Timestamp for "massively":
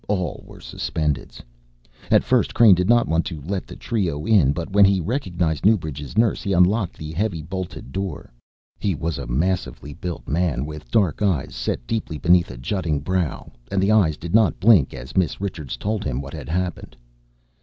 9.27-9.93